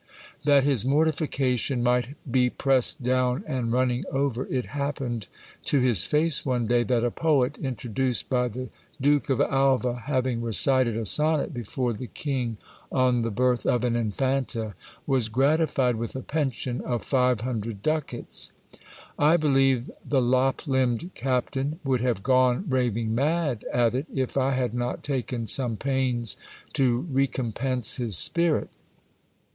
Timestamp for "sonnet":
11.05-11.53